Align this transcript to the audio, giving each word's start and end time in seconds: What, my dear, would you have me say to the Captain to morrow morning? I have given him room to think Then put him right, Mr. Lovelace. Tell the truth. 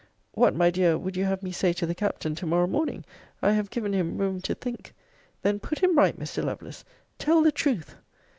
What, 0.31 0.55
my 0.55 0.71
dear, 0.71 0.97
would 0.97 1.15
you 1.15 1.25
have 1.25 1.43
me 1.43 1.51
say 1.51 1.73
to 1.73 1.85
the 1.85 1.93
Captain 1.93 2.33
to 2.33 2.47
morrow 2.47 2.65
morning? 2.65 3.05
I 3.43 3.51
have 3.51 3.69
given 3.69 3.93
him 3.93 4.17
room 4.17 4.41
to 4.41 4.55
think 4.55 4.95
Then 5.43 5.59
put 5.59 5.77
him 5.83 5.95
right, 5.95 6.19
Mr. 6.19 6.43
Lovelace. 6.43 6.83
Tell 7.19 7.43
the 7.43 7.51
truth. 7.51 7.95